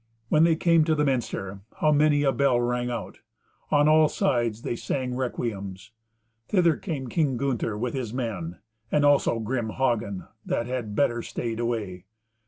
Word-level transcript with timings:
When 0.29 0.45
they 0.45 0.55
came 0.55 0.83
to 0.85 0.95
the 0.95 1.05
minster, 1.05 1.59
how 1.79 1.91
many 1.91 2.23
a 2.23 2.31
bell 2.31 2.59
rang 2.59 2.89
out! 2.89 3.19
On 3.69 3.87
all 3.87 4.09
sides 4.09 4.63
they 4.63 4.75
sang 4.75 5.13
requiems. 5.15 5.91
Thither 6.47 6.75
came 6.75 7.05
King 7.07 7.37
Gunther 7.37 7.77
with 7.77 7.93
his 7.93 8.11
men, 8.11 8.57
and 8.91 9.05
also 9.05 9.37
grim 9.39 9.69
Hagen, 9.69 10.27
that 10.43 10.65
had 10.65 10.95
better 10.95 11.21
stayed 11.21 11.59
away. 11.59 12.05